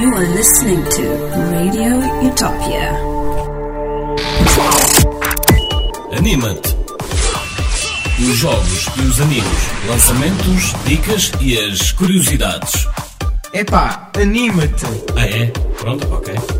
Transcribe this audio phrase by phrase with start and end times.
[0.00, 1.02] You are listening to
[1.50, 2.92] Radio Utopia.
[6.16, 6.76] Anima-te.
[8.20, 9.44] Os jogos e os animes,
[9.88, 12.86] lançamentos, dicas e as curiosidades.
[13.52, 14.86] Epá, anima-te!
[15.16, 15.46] Ah é?
[15.80, 16.57] Pronto, ok.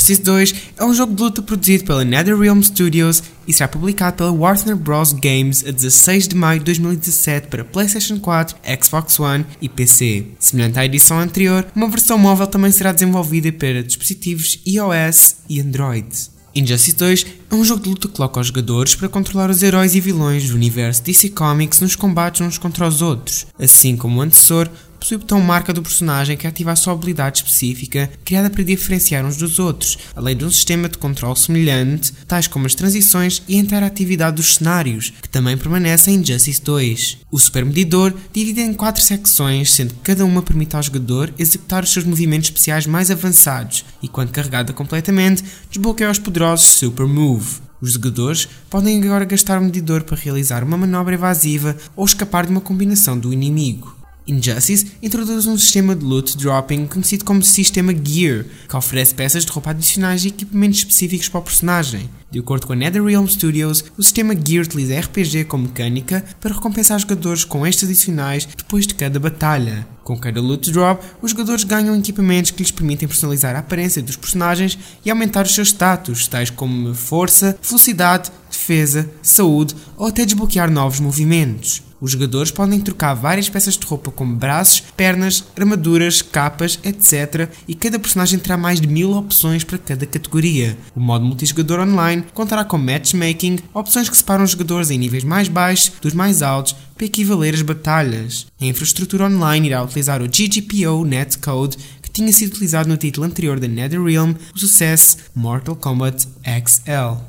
[0.00, 4.32] Injustice 2 é um jogo de luta produzido pela NetherRealm Studios e será publicado pela
[4.32, 5.12] Warner Bros.
[5.12, 10.24] Games a 16 de maio de 2017 para PlayStation 4, Xbox One e PC.
[10.38, 16.08] Semelhante à edição anterior, uma versão móvel também será desenvolvida para dispositivos iOS e Android.
[16.54, 19.94] Injustice 2 é um jogo de luta que coloca os jogadores para controlar os heróis
[19.94, 23.46] e vilões do universo DC Comics nos combates uns contra os outros.
[23.58, 24.68] Assim como o antecessor,
[25.00, 29.24] possui o botão marca do personagem que ativa a sua habilidade específica, criada para diferenciar
[29.24, 33.56] uns dos outros, além de um sistema de controle semelhante, tais como as transições e
[33.56, 37.18] a interatividade dos cenários, que também permanecem em Justice 2.
[37.30, 41.82] O Super Medidor divide em quatro secções, sendo que cada uma permite ao jogador executar
[41.82, 47.60] os seus movimentos especiais mais avançados, e quando carregada completamente, desbloqueia os poderosos Super Move.
[47.80, 52.52] Os jogadores podem agora gastar o medidor para realizar uma manobra evasiva ou escapar de
[52.52, 53.99] uma combinação do inimigo.
[54.26, 59.52] Injustice introduz um sistema de loot dropping conhecido como Sistema Gear, que oferece peças de
[59.52, 62.08] roupa adicionais e equipamentos específicos para o personagem.
[62.30, 66.98] De acordo com a NetherRealm Studios, o sistema Gear utiliza RPG como mecânica para recompensar
[67.00, 69.86] jogadores com estes adicionais depois de cada batalha.
[70.04, 74.16] Com cada loot drop, os jogadores ganham equipamentos que lhes permitem personalizar a aparência dos
[74.16, 80.70] personagens e aumentar os seus status, tais como força, velocidade, defesa, saúde ou até desbloquear
[80.70, 81.89] novos movimentos.
[82.00, 87.50] Os jogadores podem trocar várias peças de roupa como braços, pernas, armaduras, capas, etc.
[87.68, 90.76] E cada personagem terá mais de mil opções para cada categoria.
[90.94, 95.48] O modo multijogador online contará com matchmaking, opções que separam os jogadores em níveis mais
[95.48, 98.46] baixos dos mais altos para equivaler as batalhas.
[98.60, 103.60] A infraestrutura online irá utilizar o GGPO Netcode que tinha sido utilizado no título anterior
[103.60, 107.22] da NetherRealm, o sucesso Mortal Kombat XL.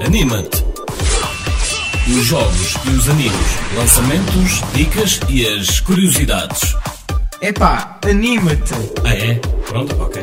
[0.00, 0.67] Anima-te.
[2.10, 3.34] Os jogos e os animes,
[3.76, 6.74] lançamentos, dicas e as curiosidades.
[7.42, 8.74] Epá, anima-te!
[9.04, 9.34] Ah é?
[9.66, 10.22] Pronto, ok.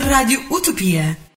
[0.00, 1.26] Radio Utopia.